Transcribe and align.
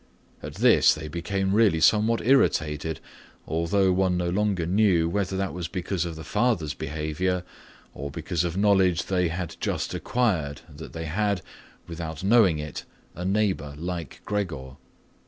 At 0.41 0.55
this 0.55 0.95
point 0.95 1.03
they 1.03 1.07
became 1.09 1.53
really 1.53 1.79
somewhat 1.79 2.25
irritated, 2.25 2.99
although 3.45 3.91
one 3.91 4.17
no 4.17 4.31
longer 4.31 4.65
knew 4.65 5.07
whether 5.07 5.37
that 5.37 5.53
was 5.53 5.67
because 5.67 6.05
of 6.05 6.15
the 6.15 6.23
father's 6.23 6.73
behaviour 6.73 7.43
or 7.93 8.09
because 8.09 8.43
of 8.43 8.57
knowledge 8.57 9.03
they 9.05 9.27
had 9.27 9.55
just 9.59 9.93
acquired 9.93 10.61
that 10.75 10.93
they 10.93 11.05
had, 11.05 11.43
without 11.87 12.23
knowing 12.23 12.57
it, 12.57 12.83
a 13.13 13.23
neighbour 13.23 13.75
like 13.77 14.21
Gregor. 14.25 14.77